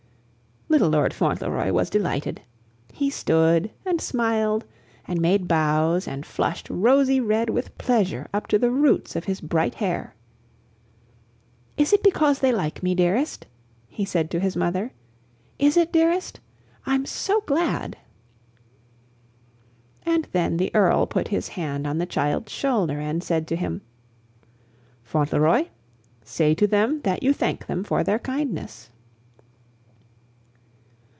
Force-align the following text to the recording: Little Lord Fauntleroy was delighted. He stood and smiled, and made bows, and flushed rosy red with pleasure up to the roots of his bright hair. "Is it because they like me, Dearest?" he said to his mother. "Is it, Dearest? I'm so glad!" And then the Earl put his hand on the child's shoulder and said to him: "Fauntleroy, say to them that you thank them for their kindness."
Little 0.69 0.87
Lord 0.87 1.13
Fauntleroy 1.13 1.73
was 1.73 1.89
delighted. 1.89 2.43
He 2.93 3.09
stood 3.09 3.71
and 3.85 3.99
smiled, 3.99 4.63
and 5.05 5.19
made 5.19 5.45
bows, 5.45 6.07
and 6.07 6.25
flushed 6.25 6.69
rosy 6.69 7.19
red 7.19 7.49
with 7.49 7.77
pleasure 7.77 8.29
up 8.33 8.47
to 8.47 8.57
the 8.57 8.71
roots 8.71 9.17
of 9.17 9.25
his 9.25 9.41
bright 9.41 9.75
hair. 9.75 10.15
"Is 11.75 11.91
it 11.91 12.01
because 12.01 12.39
they 12.39 12.53
like 12.53 12.81
me, 12.81 12.95
Dearest?" 12.95 13.47
he 13.89 14.05
said 14.05 14.31
to 14.31 14.39
his 14.39 14.55
mother. 14.55 14.93
"Is 15.59 15.75
it, 15.75 15.91
Dearest? 15.91 16.39
I'm 16.85 17.05
so 17.05 17.41
glad!" 17.41 17.97
And 20.05 20.29
then 20.31 20.55
the 20.55 20.73
Earl 20.73 21.05
put 21.05 21.27
his 21.27 21.49
hand 21.49 21.85
on 21.85 21.97
the 21.97 22.05
child's 22.05 22.53
shoulder 22.53 22.97
and 22.97 23.21
said 23.21 23.45
to 23.49 23.57
him: 23.57 23.81
"Fauntleroy, 25.03 25.65
say 26.23 26.55
to 26.55 26.65
them 26.65 27.01
that 27.01 27.23
you 27.23 27.33
thank 27.33 27.65
them 27.67 27.83
for 27.83 28.05
their 28.05 28.19
kindness." 28.19 28.89